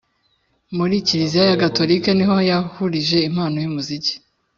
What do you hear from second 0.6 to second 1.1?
muri